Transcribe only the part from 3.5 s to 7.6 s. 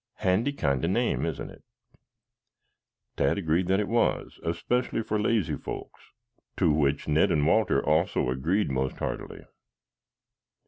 that it was, especially for lazy folks, to which Ned and